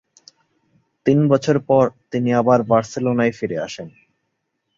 [1.05, 3.89] তিন বছর পর তিনি আবার বার্সেলোনায় ফিরে আসেন।